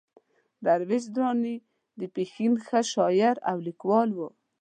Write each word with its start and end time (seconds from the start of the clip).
درویش 0.65 1.03
درانی 1.15 1.55
د 1.99 2.01
پښين 2.15 2.53
ښه 2.65 2.79
شاعر 2.93 3.35
او 3.49 3.57
ليکوال 3.67 4.09
دئ. 4.17 4.29